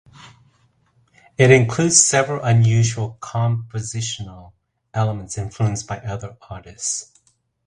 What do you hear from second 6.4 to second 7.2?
artists.